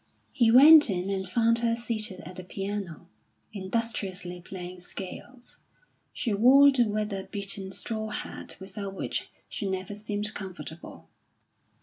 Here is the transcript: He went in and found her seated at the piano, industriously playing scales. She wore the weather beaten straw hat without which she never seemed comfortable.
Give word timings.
He 0.31 0.49
went 0.49 0.89
in 0.89 1.11
and 1.11 1.29
found 1.29 1.59
her 1.59 1.75
seated 1.75 2.21
at 2.21 2.35
the 2.37 2.43
piano, 2.43 3.07
industriously 3.53 4.41
playing 4.41 4.79
scales. 4.79 5.59
She 6.11 6.33
wore 6.33 6.71
the 6.71 6.87
weather 6.87 7.27
beaten 7.29 7.71
straw 7.71 8.09
hat 8.09 8.57
without 8.59 8.95
which 8.95 9.29
she 9.47 9.69
never 9.69 9.93
seemed 9.93 10.33
comfortable. 10.33 11.07